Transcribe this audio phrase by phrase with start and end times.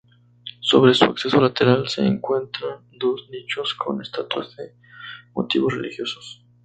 [0.61, 4.73] Sobre su acceso lateral se encuentran dos nichos con estatuas de
[5.35, 6.43] motivos religiosos.